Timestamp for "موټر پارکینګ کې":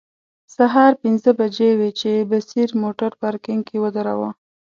2.83-3.77